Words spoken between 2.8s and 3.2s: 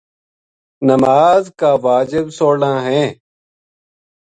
ہیں۔